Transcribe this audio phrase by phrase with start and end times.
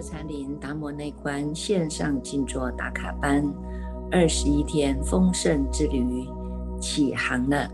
[0.00, 3.44] 禅林达摩内观线上静坐打卡班，
[4.10, 6.26] 二十一天丰盛之旅
[6.80, 7.70] 起航了。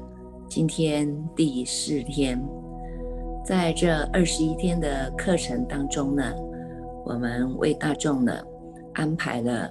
[0.49, 2.43] 今天第四天，
[3.45, 6.33] 在这二十一天的课程当中呢，
[7.05, 8.33] 我们为大众呢
[8.95, 9.71] 安排了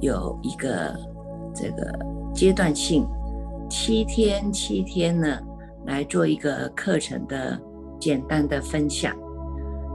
[0.00, 0.98] 有一个
[1.54, 1.92] 这个
[2.34, 3.06] 阶段性
[3.68, 5.38] 七天七天呢
[5.84, 7.60] 来做一个课程的
[8.00, 9.14] 简单的分享。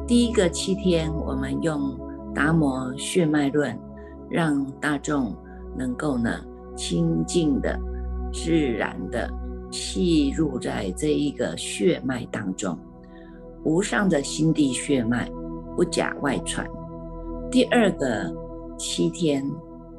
[0.08, 2.00] 第一个七天，我们用
[2.34, 3.78] 达摩血脉论，
[4.30, 5.36] 让大众
[5.78, 6.32] 能够呢
[6.78, 7.78] 清净的、
[8.32, 9.30] 自然的
[9.70, 12.80] 吸入在这一个血脉当中，
[13.66, 15.30] 无上的心地血脉，
[15.76, 16.66] 不假外传。
[17.52, 18.34] 第二个
[18.78, 19.44] 七天，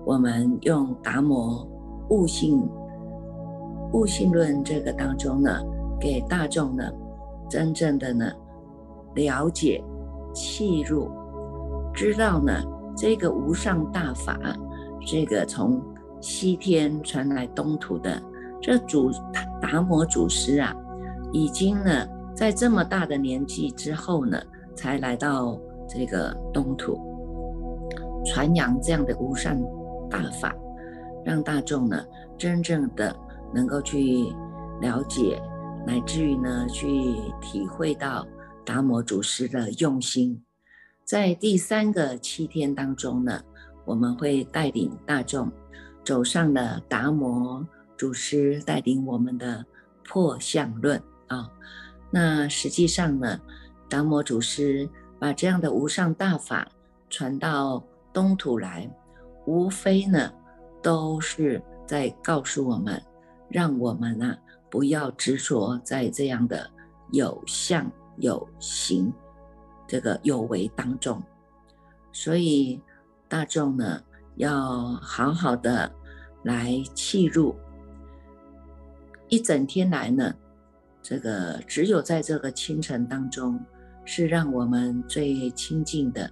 [0.06, 1.69] 我们用达摩
[2.09, 2.67] 悟性
[3.92, 5.61] 悟性论这个当中呢，
[6.01, 6.91] 给大众呢
[7.47, 8.33] 真正的呢
[9.14, 9.84] 了解。
[10.39, 11.11] 契入，
[11.92, 12.62] 知道呢，
[12.97, 14.39] 这个无上大法，
[15.05, 15.83] 这个从
[16.20, 18.22] 西天传来东土的
[18.62, 19.11] 这主
[19.61, 20.72] 达摩祖师啊，
[21.33, 24.41] 已经呢，在这么大的年纪之后呢，
[24.77, 25.58] 才来到
[25.89, 26.97] 这个东土，
[28.25, 29.61] 传扬这样的无上
[30.08, 30.55] 大法，
[31.25, 32.00] 让大众呢，
[32.36, 33.12] 真正的
[33.52, 34.33] 能够去
[34.80, 35.42] 了解，
[35.84, 36.86] 乃至于呢，去
[37.41, 38.25] 体会到。
[38.69, 40.44] 达摩祖师的用心，
[41.02, 43.42] 在第三个七天当中呢，
[43.86, 45.50] 我们会带领大众
[46.05, 49.64] 走上了达摩祖师带领我们的
[50.05, 51.48] 破相论啊。
[52.11, 53.41] 那实际上呢，
[53.89, 54.86] 达摩祖师
[55.19, 56.70] 把这样的无上大法
[57.08, 58.86] 传到东土来，
[59.46, 60.30] 无非呢
[60.83, 63.02] 都是在告诉我们，
[63.48, 64.36] 让我们啊
[64.68, 66.70] 不要执着在这样的
[67.12, 67.90] 有相。
[68.20, 69.12] 有形，
[69.86, 71.23] 这个有为当中，
[72.12, 72.80] 所以
[73.29, 74.02] 大众呢
[74.36, 75.92] 要好好的
[76.42, 77.57] 来契入。
[79.28, 80.34] 一整天来呢，
[81.02, 83.58] 这个只有在这个清晨当中，
[84.05, 86.30] 是让我们最亲近的，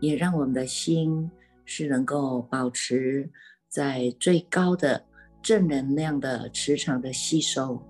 [0.00, 1.30] 也让我们的心
[1.64, 3.30] 是能够保持
[3.68, 5.04] 在最高的
[5.42, 7.82] 正能量的磁场的吸收，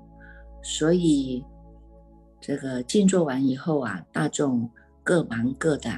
[0.62, 1.44] 所以。
[2.40, 4.70] 这个静坐完以后啊，大众
[5.02, 5.90] 各忙各的，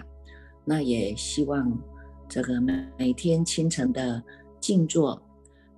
[0.64, 1.78] 那也希望
[2.28, 2.60] 这个
[2.96, 4.22] 每天清晨的
[4.60, 5.20] 静坐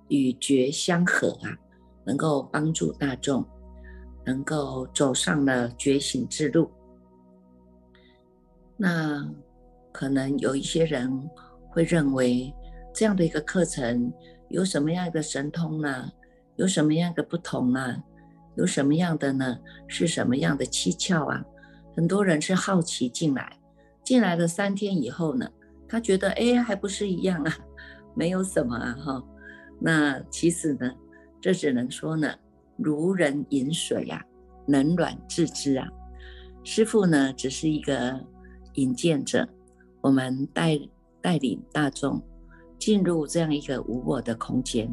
[0.07, 1.57] 与觉相合啊，
[2.05, 3.45] 能够帮助大众
[4.25, 6.69] 能够走上了觉醒之路。
[8.77, 9.29] 那
[9.91, 11.29] 可能有一些人
[11.69, 12.53] 会认为
[12.93, 14.11] 这样的一个课程
[14.49, 16.11] 有什么样的神通呢？
[16.55, 18.03] 有什么样的不同呢？
[18.55, 19.57] 有什么样的呢？
[19.87, 21.43] 是什么样的蹊跷啊？
[21.95, 23.59] 很多人是好奇进来，
[24.03, 25.47] 进来了三天以后呢，
[25.87, 27.57] 他觉得哎，还不是一样啊，
[28.15, 29.23] 没有什么啊哈。
[29.79, 30.91] 那其实呢，
[31.41, 32.33] 这只能说呢，
[32.77, 34.23] 如人饮水呀，
[34.67, 35.87] 冷暖自知啊。
[36.63, 38.19] 师傅呢，只是一个
[38.75, 39.47] 引荐者，
[40.01, 40.79] 我们带
[41.21, 42.21] 带领大众
[42.79, 44.89] 进入这样一个无我的空间，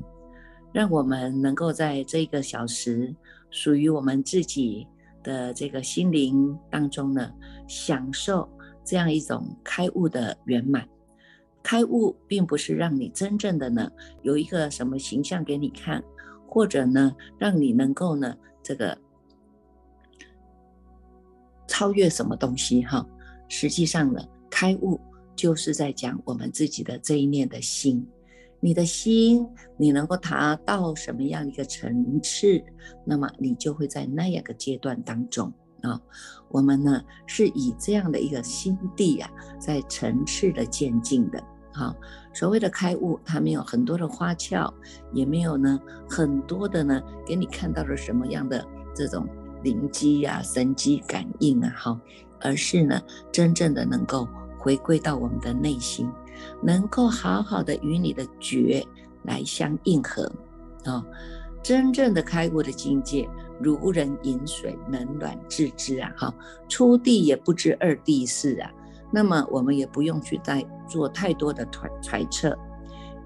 [0.73, 3.15] 让我们能够在这一个小时。
[3.53, 4.87] 属于我们自己
[5.25, 7.33] 的这个心灵当中呢，
[7.67, 8.49] 享受
[8.85, 10.89] 这样一种开悟的圆满。
[11.65, 13.91] 开悟并不是让你真正的呢
[14.23, 16.01] 有一个什么形象给你看，
[16.47, 18.97] 或者呢让你能够呢这个
[21.67, 23.05] 超越什么东西哈。
[23.49, 25.01] 实际上呢，开悟
[25.35, 28.07] 就是在讲我们自己的这一念的心。
[28.61, 29.47] 你的心，
[29.79, 32.63] 你能够达到什么样一个层次，
[33.05, 35.53] 那么你就会在那样一个阶段当中
[35.83, 35.99] 啊。
[36.51, 41.43] 我们呢是以这样的一个心地啊，在层次的渐进的。
[41.73, 41.95] 好，
[42.35, 44.73] 所谓的开悟，它没有很多的花俏，
[45.15, 49.27] 也没有呢很多的呢给你看到了什么样的这种
[49.63, 51.99] 灵机呀、神机感应啊，好，
[52.41, 53.01] 而是呢
[53.33, 54.29] 真正的能够
[54.61, 56.09] 回归到我们的内心。
[56.63, 58.83] 能够好好的与你的觉
[59.25, 60.25] 来相应合，
[60.87, 61.05] 啊，
[61.63, 63.29] 真正的开悟的境界，
[63.61, 66.35] 如人饮水，冷暖自知啊，哈，
[66.67, 68.71] 初地也不知二地事啊，
[69.13, 72.59] 那么我们也不用去再做太多的揣揣测，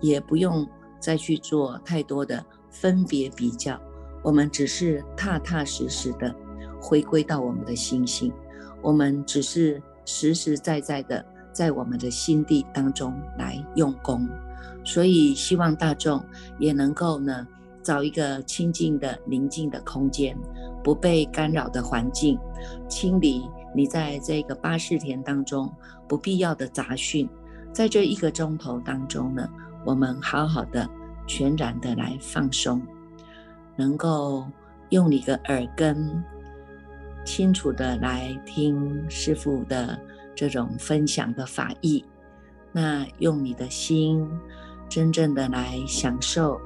[0.01, 3.81] 也不用再去做太多的分别比较，
[4.25, 6.35] 我们只是踏踏实实的
[6.81, 8.33] 回归到我们的心性，
[8.83, 11.25] 我们只是实实在在的。
[11.53, 14.29] 在我们的心地当中来用功，
[14.83, 16.21] 所以希望大众
[16.59, 17.47] 也能够呢，
[17.81, 20.37] 找一个清净的宁静的空间，
[20.83, 22.37] 不被干扰的环境，
[22.89, 25.73] 清理你在这个八四田当中
[26.09, 27.29] 不必要的杂讯，
[27.73, 29.49] 在这一个钟头当中呢，
[29.87, 30.91] 我们好好的、
[31.25, 32.83] 全然的来放松，
[33.77, 34.45] 能够
[34.89, 36.25] 用你的耳根
[37.25, 39.99] 清楚的来听师父的
[40.35, 42.05] 这种分享的法义，
[42.73, 44.29] 那用你的心
[44.89, 46.61] 真正的来享受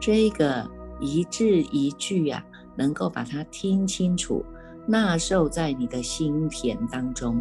[0.00, 0.68] 这个
[1.00, 2.44] 一字一句呀，
[2.76, 4.44] 能够把它听清楚。
[4.90, 7.38] 纳受在你的心田当中，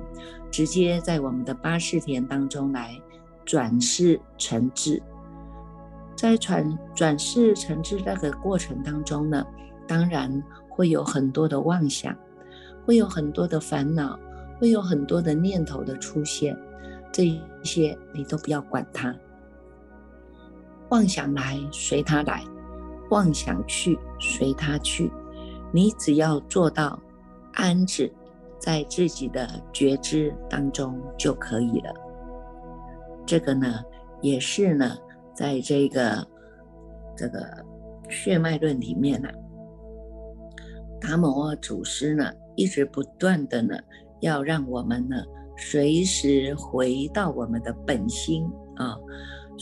[0.52, 3.02] 直接在我们的八识田当中来
[3.46, 5.02] 转世成智。
[6.14, 9.46] 在转转世成智那个过程当中呢，
[9.88, 12.14] 当然会有很多的妄想，
[12.88, 14.18] 会有很多的烦恼，
[14.58, 16.58] 会有很多的念头的出现。
[17.12, 19.14] 这一些你都不要管它，
[20.90, 22.42] 妄想来随它来，
[23.10, 25.12] 妄想去随它去，
[25.72, 26.98] 你只要做到。
[27.60, 28.14] 安置
[28.60, 31.92] 在自己的觉知当中就可以了。
[33.26, 33.82] 这个呢，
[34.22, 34.96] 也是呢，
[35.34, 36.28] 在这个
[37.16, 37.66] 这个
[38.10, 39.28] 血脉论里面呢，
[41.02, 43.80] 达摩祖师呢，一直不断的呢，
[44.20, 45.16] 要让我们呢，
[45.58, 48.44] 随时回到我们的本心
[48.76, 48.98] 啊，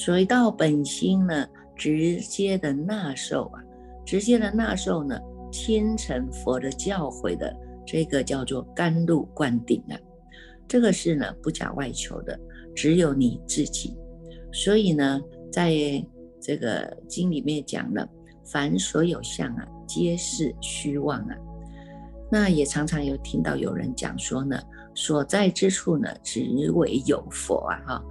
[0.07, 3.61] 回到本心呢，直接的纳受啊，
[4.03, 5.19] 直接的纳受呢，
[5.51, 7.55] 天成佛的教诲的。
[7.87, 9.93] 这个叫做甘露灌顶啊，
[10.67, 12.35] 这个是呢不假外求的，
[12.75, 13.95] 只有你自己。
[14.51, 15.21] 所以呢，
[15.51, 15.71] 在
[16.41, 18.09] 这个经里面讲了，
[18.43, 21.37] 凡所有相啊，皆是虚妄啊。
[22.31, 24.59] 那也常常有听到有人讲说呢，
[24.93, 26.41] 所在之处呢，只
[26.71, 28.03] 为有佛啊哈。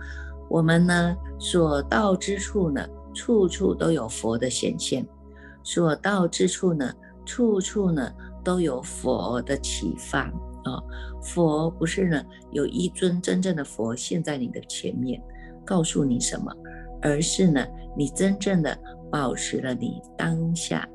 [0.48, 5.04] 我们呢所到之处呢，处处都有佛的显现；
[5.62, 6.92] 所到之处呢，
[7.24, 8.12] 处处呢。
[8.44, 10.24] 都有佛的启发
[10.64, 10.76] 啊！
[11.22, 12.22] 佛不是呢，
[12.52, 15.18] 有一尊真正的佛现在你的前面，
[15.64, 16.54] 告诉你什么，
[17.00, 18.78] 而是呢，你真正的
[19.10, 20.86] 保持了你当下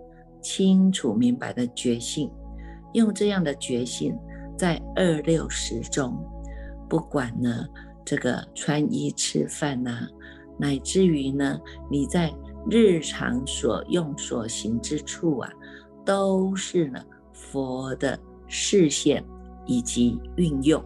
[0.43, 2.31] 清楚明白的觉性，
[2.93, 4.17] 用这样的觉性，
[4.57, 6.17] 在二六十中，
[6.89, 7.65] 不管呢
[8.05, 10.07] 这个穿衣吃饭呐，
[10.57, 11.59] 乃至于呢
[11.89, 12.33] 你在
[12.69, 15.51] 日常所用所行之处啊，
[16.05, 17.03] 都是呢。
[17.31, 19.23] 佛的视线
[19.65, 20.83] 以及运用，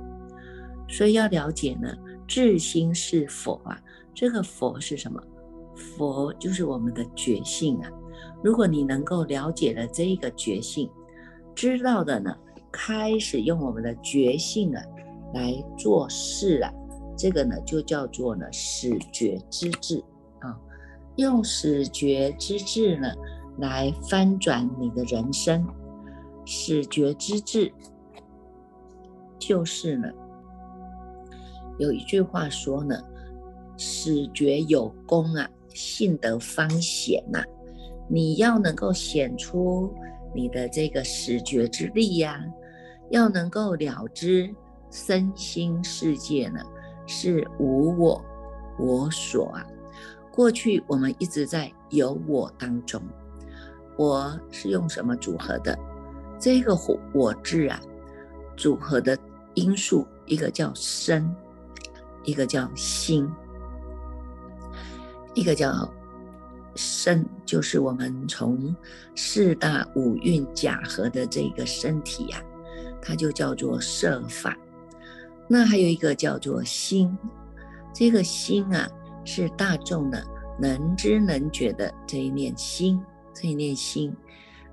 [0.88, 1.90] 所以要了解呢，
[2.28, 3.76] 智心是佛啊。
[4.14, 5.20] 这个佛是什么？
[5.76, 7.90] 佛就是我们的觉性啊。
[8.44, 10.88] 如果你能够了解了这一个觉性，
[11.56, 12.36] 知道的呢，
[12.72, 14.82] 开始用我们的觉性啊
[15.34, 16.72] 来做事啊，
[17.18, 20.04] 这个呢就叫做呢始觉之智
[20.40, 20.58] 啊。
[21.16, 23.08] 用始觉之智呢
[23.60, 25.66] 来翻转你的人生。
[26.46, 27.72] 始觉之智，
[29.40, 30.10] 就是呢，
[31.78, 33.00] 有一句话说呢，
[33.78, 37.42] 始觉有功啊，信得方显呐。
[38.10, 39.90] 你要能够显出
[40.34, 42.44] 你的这个始觉之力呀，
[43.10, 44.54] 要能够了知
[44.92, 46.60] 身心世界呢，
[47.06, 48.24] 是无我
[48.80, 49.66] 我所啊。
[50.32, 53.02] 过去我们一直在有我当中，
[53.98, 55.78] 我是用什么组合的？
[56.40, 57.80] 这个我我字啊，
[58.58, 59.18] 组合的
[59.54, 61.34] 因素，一个叫身，
[62.24, 63.32] 一个叫心，
[65.36, 65.70] 一个叫
[66.76, 68.76] 身，就是我们从
[69.16, 72.42] 四大五蕴假合的这个身体呀，
[73.02, 74.58] 它就叫做色法。
[75.48, 77.16] 那还有一个叫做心，
[77.94, 78.90] 这个心啊，
[79.26, 80.26] 是大众的
[80.60, 83.02] 能知能觉的这一念心，
[83.34, 84.16] 这一念心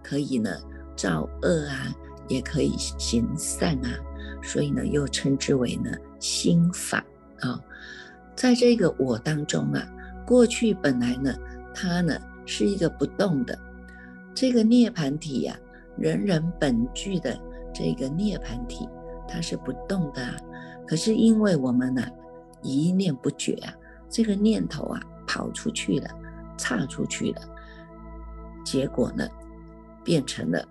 [0.03, 0.51] 可以呢。
[0.97, 1.97] 造恶啊，
[2.29, 3.89] 也可以行善啊，
[4.43, 7.03] 所以呢，又称之为呢心法
[7.41, 7.59] 啊。
[8.37, 9.83] 在这个我当中啊，
[10.27, 11.35] 过去本来呢，
[11.75, 13.59] 它呢是一个不动的
[14.35, 15.59] 这个涅盘体呀，
[15.97, 17.39] 人人本具的
[17.75, 18.89] 这个涅盘体，
[19.29, 20.23] 它是不动的。
[20.87, 22.03] 可是因为我们呢
[22.63, 23.73] 一念不绝啊，
[24.09, 26.11] 这个念头啊跑出去了，
[26.59, 27.43] 岔出去了，
[28.65, 29.29] 结果呢
[30.05, 30.65] 变成了。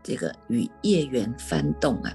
[0.00, 2.10] 这个与业缘翻动啊，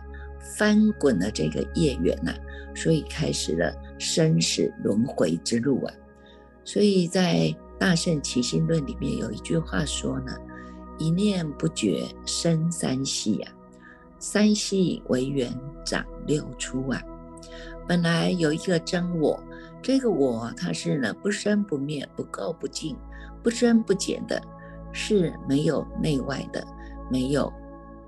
[0.58, 2.34] 翻滚了这个业缘呐，
[2.74, 5.94] 所以开始了生死轮回之路啊。
[6.64, 7.36] 所以在
[7.84, 10.34] 《大圣起心论》里面有一句话说呢
[10.98, 13.52] ：“一念不绝生三系啊，
[14.20, 15.54] 三系为缘
[15.86, 17.04] 长六出啊。”
[17.86, 19.38] 本来有一个真我，
[19.82, 22.96] 这个我它是呢不生不灭、不垢不净、
[23.44, 24.42] 不增不减的，
[24.94, 26.66] 是没有内外的，
[27.12, 27.52] 没有。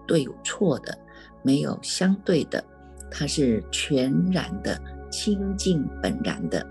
[0.08, 0.98] 对错的，
[1.44, 2.64] 没有相对的，
[3.12, 4.80] 它是全然的
[5.12, 6.66] 清净本然的。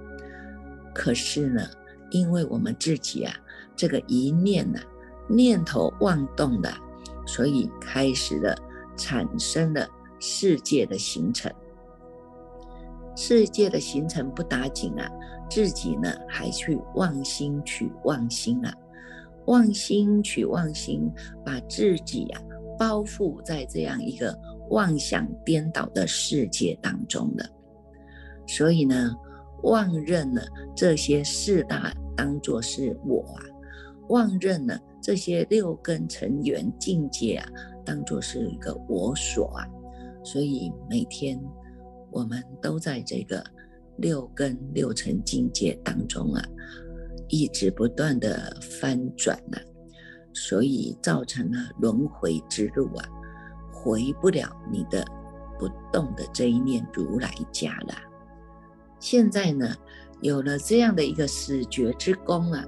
[0.94, 1.68] 可是呢，
[2.14, 3.34] 因为我们自己啊，
[3.74, 4.78] 这个一念呢，
[5.28, 6.72] 念头妄动的，
[7.26, 8.56] 所以开始了
[8.96, 9.84] 产生了
[10.20, 11.52] 世界的形成。
[13.16, 15.10] 世界的形成不打紧啊，
[15.50, 18.72] 自己呢还去妄心取妄心啊，
[19.46, 21.10] 妄心取妄心，
[21.44, 22.40] 把自己呀
[22.78, 24.38] 包覆在这样一个
[24.70, 27.44] 妄想颠倒的世界当中了。
[28.46, 29.12] 所以呢，
[29.64, 30.42] 妄认了
[30.76, 33.42] 这些四大当作是我啊，
[34.08, 37.48] 妄认了这些六根成员境界啊，
[37.84, 39.66] 当作是一个我所啊，
[40.22, 41.40] 所以每天。
[42.10, 43.44] 我们都在这个
[43.96, 46.40] 六根六尘境界当中啊，
[47.28, 49.58] 一直不断的翻转呢，
[50.32, 53.04] 所以造成了轮回之路啊，
[53.72, 55.04] 回不了你的
[55.58, 57.94] 不动的这一念如来家了。
[59.00, 59.74] 现在呢，
[60.20, 62.64] 有了这样的一个始觉之功啊，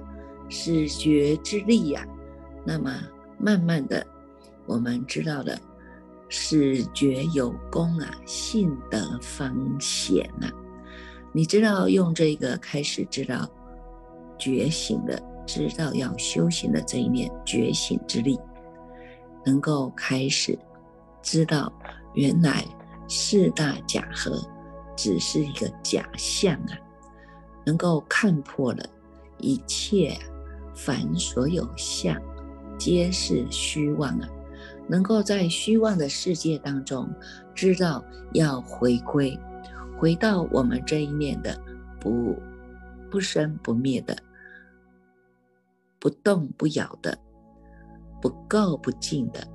[0.49, 2.05] 始觉之力呀，
[2.65, 2.91] 那么
[3.39, 4.05] 慢慢的，
[4.65, 5.57] 我们知道了。
[6.29, 10.51] 始觉有功啊，信得方显啊！
[11.31, 13.49] 你知道用这个开始知道
[14.37, 18.37] 觉醒的，知道要修行的这一念觉醒之力，
[19.45, 20.59] 能够开始
[21.21, 21.71] 知道
[22.13, 22.61] 原来
[23.07, 24.37] 四大假合
[24.97, 26.75] 只是一个假象啊，
[27.67, 28.83] 能够看破了
[29.39, 30.17] 一切
[30.73, 32.17] 凡所有相，
[32.79, 34.29] 皆是虚妄啊！
[34.87, 37.13] 能够在虚妄的世界当中，
[37.53, 39.37] 知道要回归，
[39.99, 41.59] 回到我们这一念的
[41.99, 42.37] 不
[43.11, 44.15] 不生不灭的、
[45.99, 47.19] 不动不摇的、
[48.21, 49.45] 不垢不净的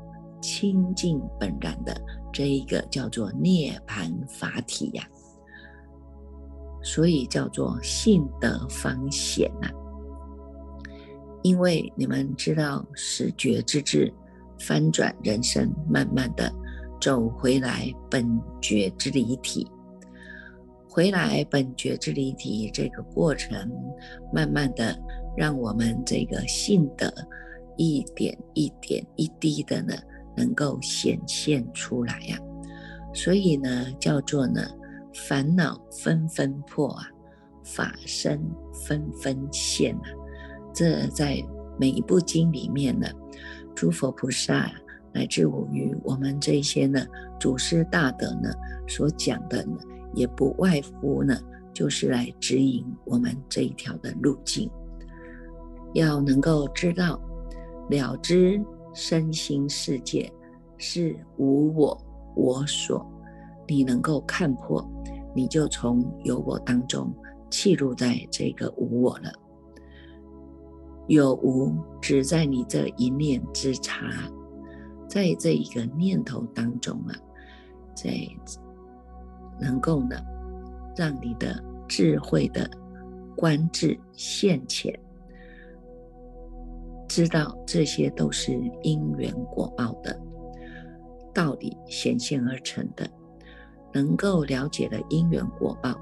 [0.43, 1.99] 清净本然的
[2.31, 5.09] 这一个叫做涅槃法体呀，
[6.83, 9.69] 所以叫做性德方显呐。
[11.43, 14.13] 因为你们知道始觉之智。
[14.59, 16.49] 翻转人生，慢慢的
[17.01, 18.25] 走回来本
[18.61, 19.69] 觉之离体，
[20.89, 23.69] 回来本觉之离体这个过程，
[24.33, 24.97] 慢慢的
[25.37, 27.13] 让我们这个性德
[27.77, 29.97] 一点一点一滴的呢，
[30.37, 32.39] 能够显现出来呀。
[33.13, 34.61] 所以呢，叫做呢，
[35.15, 37.07] 烦恼纷纷破啊，
[37.65, 38.41] 法身
[38.73, 40.03] 纷纷现啊。
[40.75, 41.43] 这在
[41.79, 43.07] 每一部经里面呢。
[43.75, 44.71] 诸佛菩萨
[45.15, 45.43] 乃至
[45.73, 47.07] 于我们这些呢
[47.41, 48.51] 祖师大德呢
[48.87, 49.79] 所讲的呢，
[50.15, 51.35] 也不外乎呢，
[51.73, 54.71] 就是来指引我们这一条的路径。
[55.95, 57.19] 要能够知道
[57.89, 58.63] 了知
[58.95, 60.31] 身心世界
[60.77, 61.99] 是无我
[62.37, 63.11] 我所，
[63.73, 64.87] 你能够看破，
[65.35, 67.11] 你就从有我当中
[67.49, 69.33] 弃入在这个无我了。
[71.07, 74.31] 有无只在你这一念之差，
[75.09, 77.17] 在这一个念头当中啊，
[77.97, 78.13] 在
[79.59, 80.17] 能够呢，
[80.95, 82.69] 让你的智慧的
[83.35, 84.95] 观智现前，
[87.09, 88.53] 知道这些都是
[88.83, 90.21] 因缘果报的
[91.33, 93.11] 道理显现而成的，
[93.93, 95.99] 能够了解了因缘果报，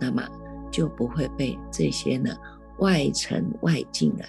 [0.00, 0.26] 那么
[0.70, 2.34] 就不会被这些呢。
[2.78, 4.24] 外尘外境啊，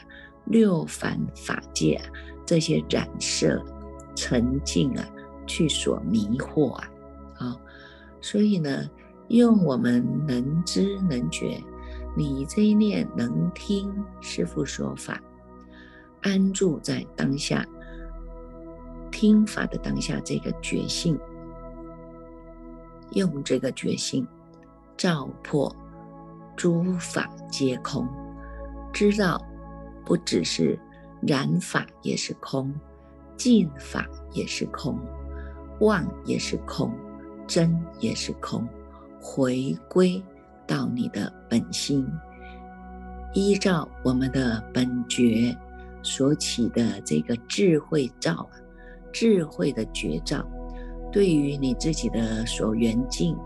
[0.46, 2.06] 六凡法界啊，
[2.48, 3.64] 这些染色
[4.16, 5.08] 沉静啊，
[5.46, 6.90] 去所迷惑啊，
[7.38, 7.56] 啊，
[8.22, 8.90] 所以呢，
[9.28, 11.64] 用我们能知能觉，
[12.18, 15.22] 你这一念能听师父说法，
[16.22, 17.64] 安住在当下，
[19.12, 21.16] 听法的当下这个觉性，
[23.12, 24.28] 用这个觉性
[24.98, 25.74] 照破
[26.56, 28.08] 诸法皆空。
[28.92, 29.40] 知道，
[30.06, 30.80] 不只是
[31.22, 32.74] 染法也是空，
[33.38, 35.00] 净法也是空，
[35.80, 36.92] 妄也是空，
[37.48, 38.68] 真也是空。
[39.22, 40.24] 回归
[40.66, 42.08] 到你的本心，
[43.34, 45.56] 依照我们的本觉
[46.02, 48.50] 所起的这个智慧照，
[49.12, 50.48] 智慧的觉照，
[51.12, 53.38] 对于你自己的所缘境，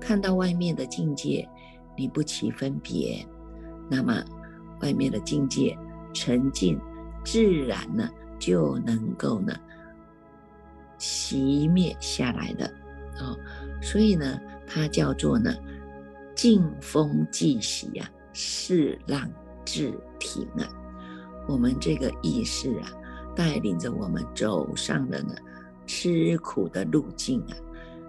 [0.00, 1.48] 看到外面的境界，
[1.96, 3.26] 你不起分别，
[3.88, 4.22] 那么。
[4.82, 5.76] 外面的境界
[6.14, 6.80] 沉静，
[7.22, 9.54] 自然呢就能够呢
[10.98, 12.64] 熄灭下来的
[13.18, 13.36] 啊，
[13.82, 15.54] 所以呢，它叫做呢
[16.34, 19.30] 静风即息啊，势浪
[19.66, 20.66] 自停啊。
[21.46, 22.90] 我们这个意识啊，
[23.36, 25.34] 带领着我们走上了呢
[25.92, 27.56] 吃苦的路径啊，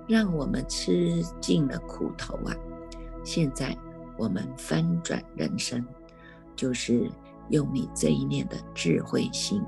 [0.07, 2.55] 让我们吃尽了苦头啊！
[3.23, 3.75] 现在
[4.19, 5.83] 我们翻转人生，
[6.55, 7.09] 就是
[7.49, 9.63] 用你这一念的智慧心，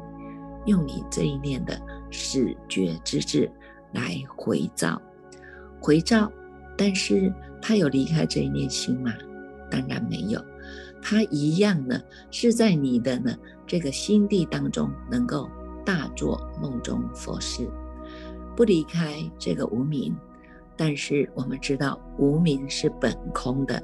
[0.67, 3.51] 用你这一念的始觉之智
[3.93, 5.01] 来回照，
[5.81, 6.31] 回照。
[6.77, 9.11] 但是他有离开这一念心吗？
[9.71, 10.39] 当然没有，
[11.01, 15.49] 他一样呢，是在你的呢这个心地当中，能够
[15.83, 17.67] 大做梦中佛事，
[18.55, 20.15] 不离开这个无名。
[20.75, 23.81] 但是我们知道无名是本空的，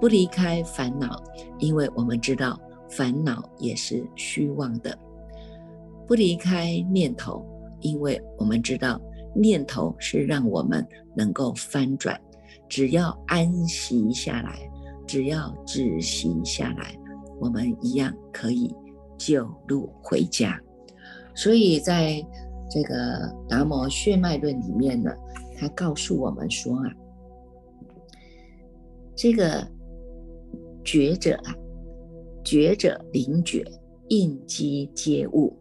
[0.00, 1.20] 不离开烦恼，
[1.58, 2.58] 因为我们知道
[2.88, 4.92] 烦恼也是虚妄的；
[6.06, 7.44] 不离开念头，
[7.80, 9.00] 因为我们知道
[9.34, 10.86] 念头是让我们
[11.16, 12.20] 能够翻转。
[12.68, 14.70] 只要安息下来，
[15.06, 16.96] 只要止息下来，
[17.40, 18.72] 我们一样可以
[19.18, 20.60] 救路回家。
[21.34, 22.24] 所以在
[22.74, 22.94] 这个
[23.48, 25.12] 《达摩血脉论》里面呢。
[25.56, 26.92] 他告诉我们说啊，
[29.14, 29.64] 这个
[30.82, 31.54] 觉者啊，
[32.44, 33.64] 觉者灵觉，
[34.08, 35.56] 应机接物，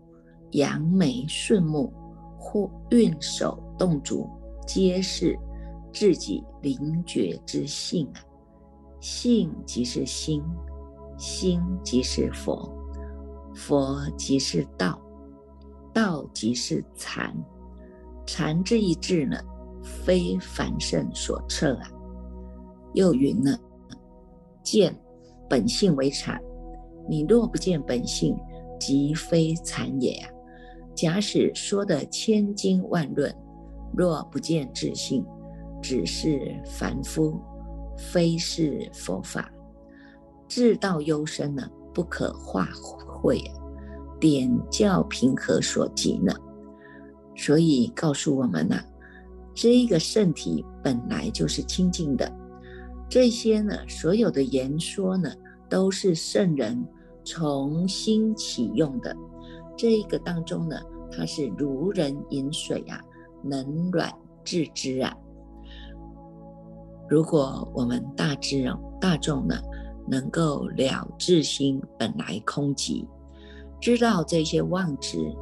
[0.53, 1.93] 扬眉顺目，
[2.39, 4.27] 或运手动足，
[4.65, 5.37] 皆是
[5.93, 8.19] 自己灵觉之性啊。
[8.99, 10.41] 性即是心，
[11.19, 12.67] 心即是佛，
[13.53, 14.99] 佛即是道，
[15.93, 17.33] 道即是禅，
[18.25, 19.37] 禅这一字呢？
[20.05, 21.91] 非凡圣所测啊！
[22.93, 23.57] 又云呢？
[24.63, 24.95] 见
[25.49, 26.41] 本性为禅，
[27.09, 28.35] 你若不见本性，
[28.79, 30.29] 即非禅也啊！
[30.95, 33.35] 假使说的千经万论，
[33.95, 35.25] 若不见自性，
[35.81, 37.39] 只是凡夫，
[37.97, 39.51] 非是佛法。
[40.47, 42.67] 智道幽深呢，不可化
[43.05, 43.43] 会
[44.23, 46.33] 点教平和所及呢？
[47.35, 48.79] 所以告诉我们呢。
[49.53, 52.31] 这个圣体本来就是清净的，
[53.09, 55.29] 这些呢，所有的言说呢，
[55.69, 56.81] 都是圣人
[57.25, 59.13] 重新启用的。
[59.77, 60.79] 这一个当中呢，
[61.11, 63.01] 它是如人饮水啊，
[63.43, 64.09] 冷暖
[64.45, 65.13] 自知啊。
[67.09, 68.65] 如果我们大智
[69.01, 69.55] 大众呢，
[70.07, 73.05] 能够了自心本来空寂，
[73.83, 75.35] 知道这些妄执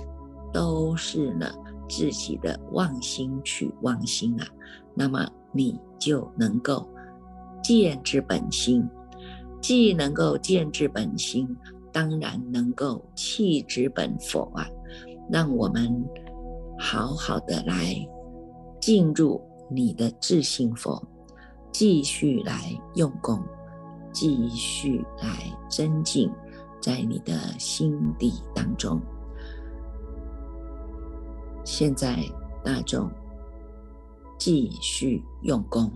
[0.52, 1.48] 都是呢。
[1.90, 4.48] 自己的妄心去妄心啊，
[4.96, 6.88] 那么你就能够
[7.62, 8.88] 见之本心，
[9.62, 11.54] 既能够见之本心，
[11.92, 14.66] 当然能够弃之本佛啊。
[15.30, 16.02] 让我们
[16.80, 17.94] 好好的来
[18.80, 21.06] 进入你的自信佛，
[21.74, 23.44] 继续来用功，
[24.14, 25.28] 继续来
[25.70, 26.32] 增进
[26.82, 29.00] 在你的心底当中。
[31.64, 32.18] 现在
[32.64, 33.10] 大众
[34.38, 35.92] 继续用功。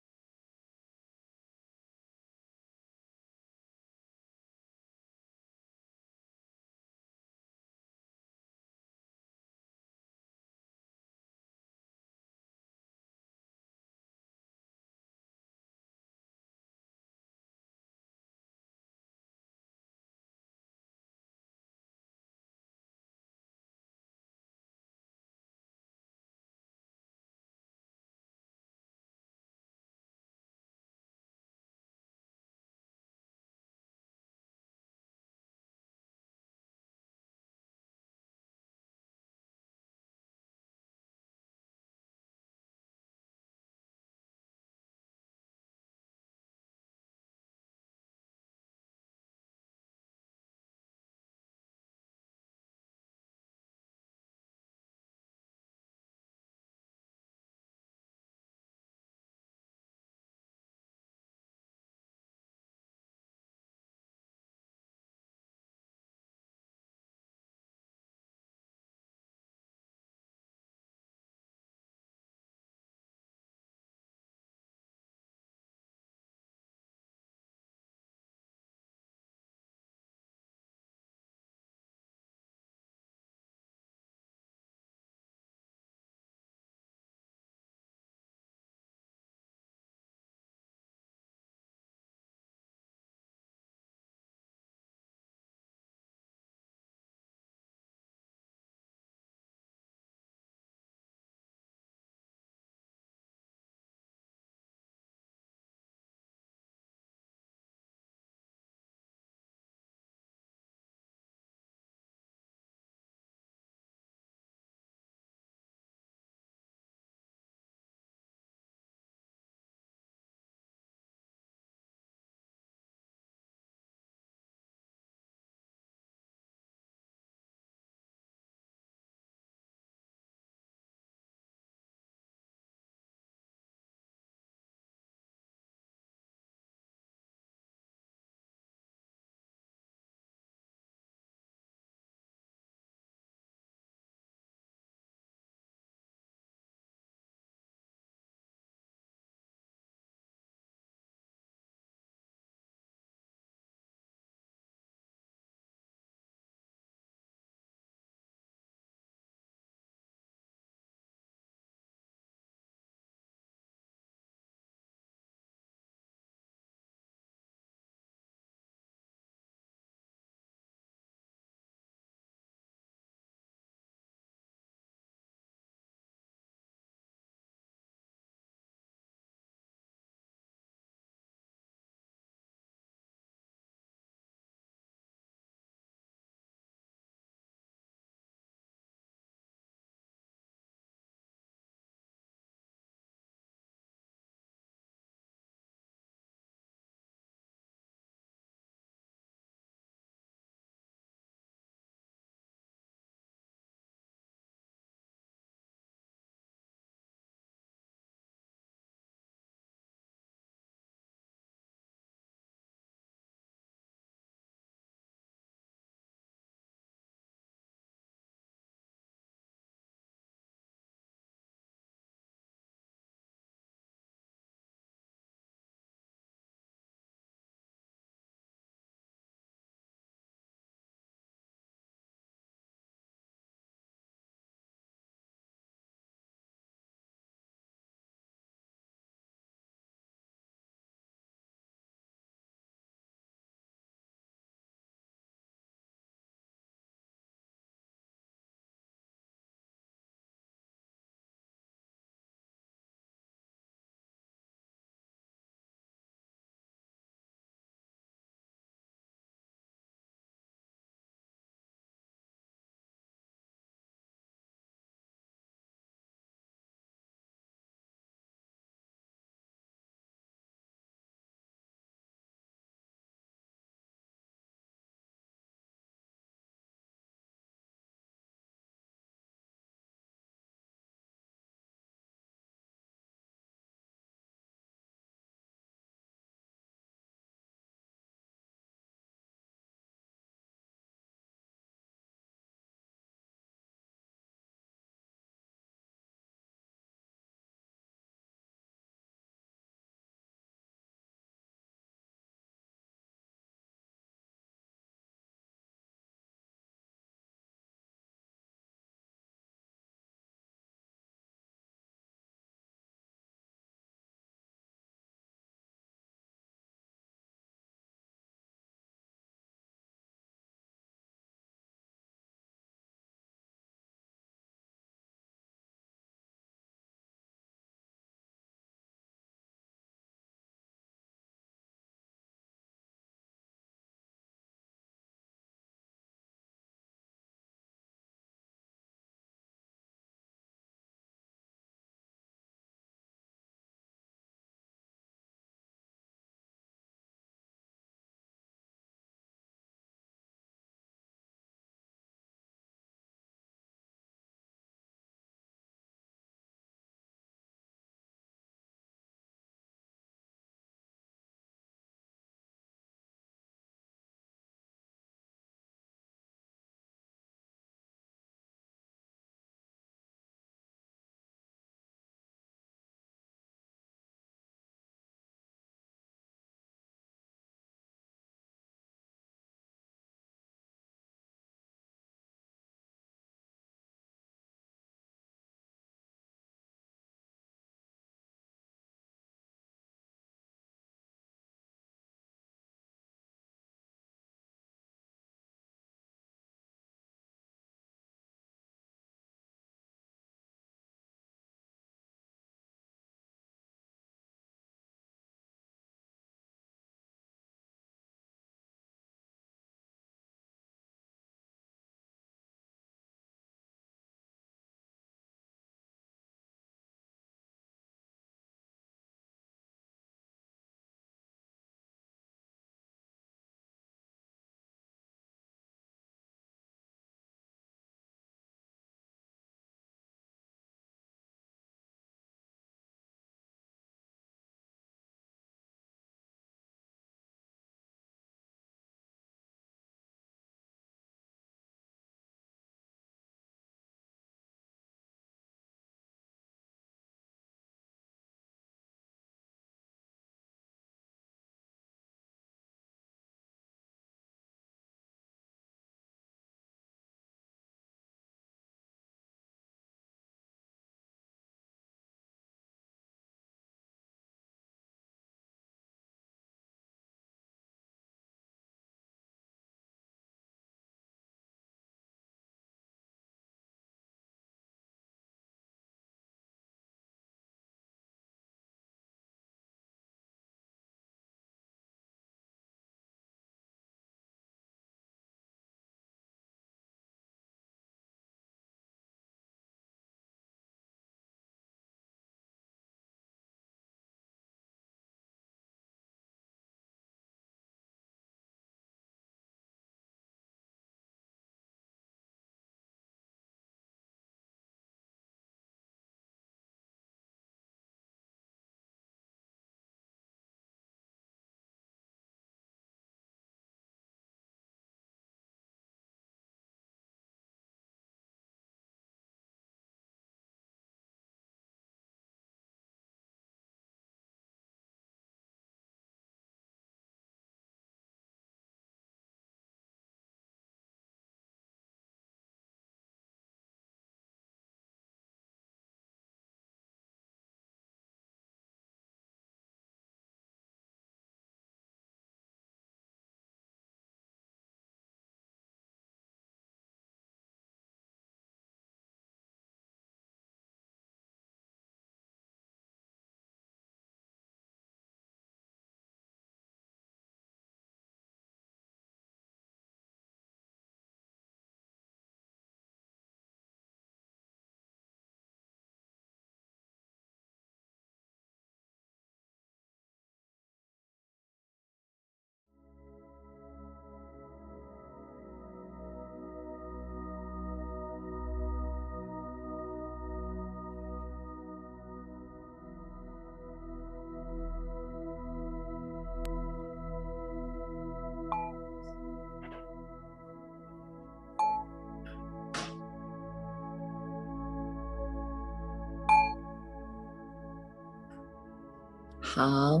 [599.52, 600.00] 好，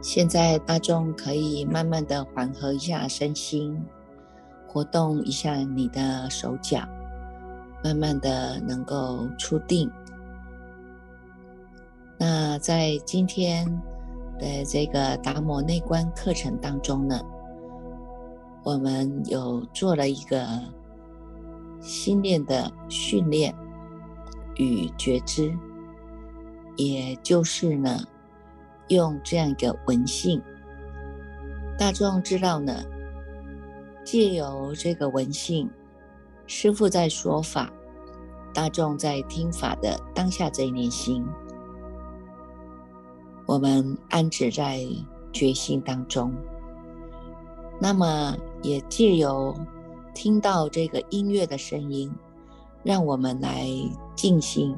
[0.00, 3.84] 现在大众可以慢慢的缓和一下身心，
[4.66, 6.80] 活动一下你的手脚，
[7.84, 9.90] 慢慢的能够出定。
[12.18, 13.66] 那在今天
[14.38, 17.20] 的这个达摩内观课程当中呢，
[18.64, 20.46] 我们有做了一个
[21.82, 23.54] 心念的训练
[24.56, 25.54] 与觉知，
[26.76, 27.98] 也就是呢，
[28.88, 30.40] 用这样一个文性，
[31.78, 32.82] 大众知道呢，
[34.04, 35.68] 借由这个文性，
[36.46, 37.72] 师父在说法，
[38.54, 41.24] 大众在听法的当下这一念心。
[43.46, 44.80] 我们安止在
[45.32, 46.32] 觉性当中，
[47.80, 49.54] 那么也借由
[50.14, 52.10] 听到这个音乐的声音，
[52.82, 53.66] 让我们来
[54.14, 54.76] 静心，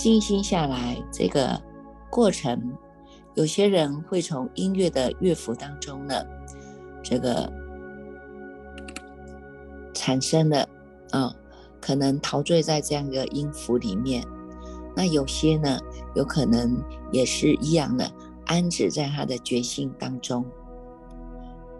[0.00, 0.96] 静心下来。
[1.12, 1.60] 这个
[2.08, 2.72] 过程，
[3.34, 6.14] 有些人会从音乐的乐符当中呢，
[7.02, 7.52] 这个
[9.92, 10.66] 产生了
[11.10, 11.36] 啊，
[11.82, 14.24] 可能陶醉在这样一个音符里面。
[14.96, 15.78] 那有些呢，
[16.14, 16.82] 有可能
[17.12, 18.10] 也是一样的，
[18.46, 20.42] 安置在他的觉性当中。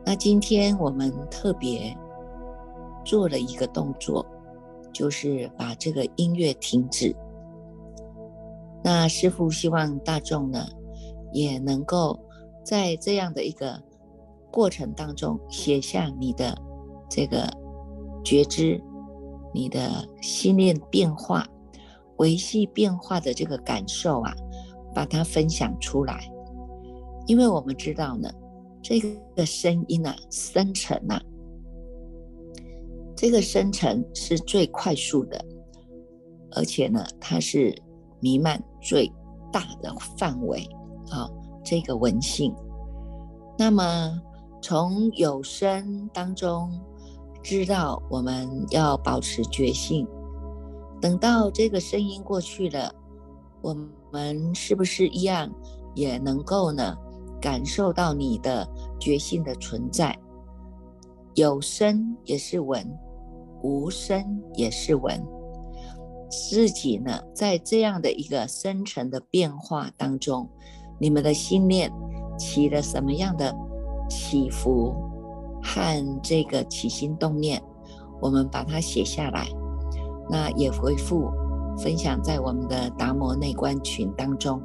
[0.05, 1.97] 那今天我们特别
[3.03, 4.27] 做了一个动作，
[4.93, 7.17] 就是把这个音乐停止。
[8.83, 10.67] 那师父希望大众呢，
[11.33, 12.19] 也能够
[12.65, 13.83] 在这样的一个
[14.51, 16.57] 过程当中，写下你的
[17.09, 17.49] 这个
[18.25, 18.83] 觉知，
[19.53, 21.47] 你的心念变化。
[22.17, 24.35] 维系变化的这个感受啊，
[24.95, 26.31] 把它分享出来，
[27.27, 28.31] 因为我们知道呢，
[28.83, 29.01] 这
[29.35, 31.19] 个声音啊，生成啊，
[33.17, 35.43] 这个生成是最快速的，
[36.51, 37.75] 而且呢，它是
[38.21, 39.11] 弥漫最
[39.53, 40.69] 大的范围
[41.11, 41.29] 啊，
[41.65, 42.55] 这个文性。
[43.59, 44.21] 那么
[44.63, 46.71] 从有声当中
[47.43, 50.07] 知道，我们要保持觉性。
[51.01, 52.95] 等到这个声音过去了，
[53.63, 53.75] 我
[54.13, 55.51] 们是不是一样
[55.95, 56.95] 也能够呢
[57.41, 58.69] 感受到你的
[58.99, 60.17] 觉性的存在？
[61.35, 62.87] 有声也是闻，
[63.63, 65.23] 无声也是闻。
[66.31, 70.49] 自己呢在这样的一个深层的变化当中，
[70.99, 71.93] 你们的心念
[72.39, 73.55] 起了什么样的
[74.09, 74.95] 起伏
[75.63, 77.61] 和这个起心动念？
[78.21, 79.49] 我们把它写下来。
[80.29, 81.29] 那也回复
[81.77, 84.63] 分享在我们的达摩内观群当中。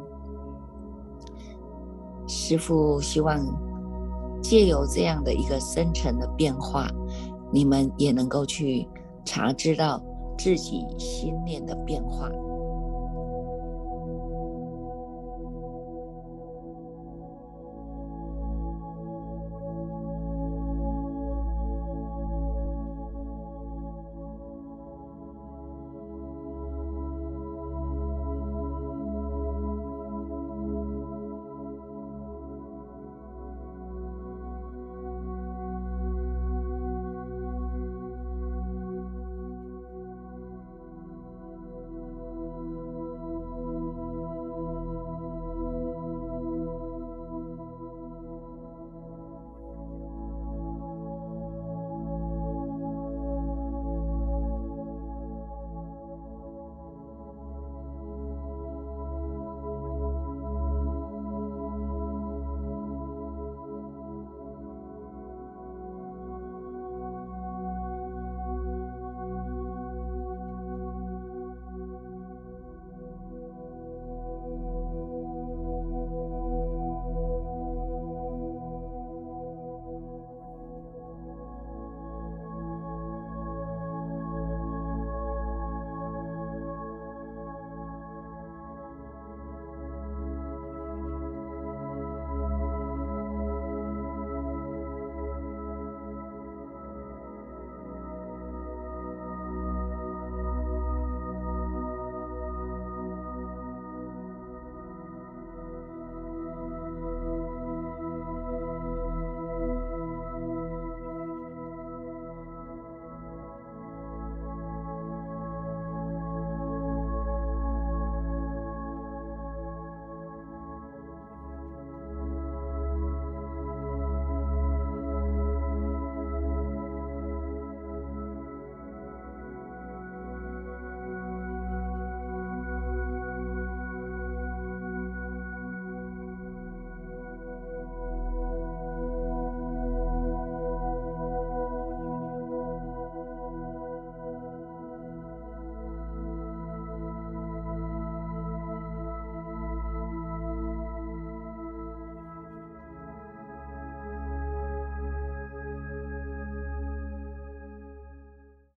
[2.27, 3.43] 师父希望
[4.43, 6.87] 借由这样的一个深层的变化，
[7.51, 8.87] 你们也能够去
[9.23, 9.99] 查知道
[10.37, 12.29] 自己心念的变化。